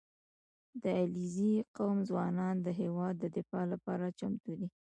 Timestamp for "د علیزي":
0.83-1.53